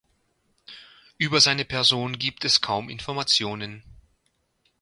[1.19, 3.83] Über seine Person gibt es kaum Informationen.